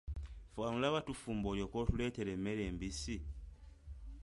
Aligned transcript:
Ffe 0.51 0.59
wano 0.61 0.75
olaba 0.79 1.05
tufumba 1.07 1.45
olyoke 1.51 1.75
otuleetere 1.81 2.29
emmere 2.35 2.61
embisi? 2.69 3.17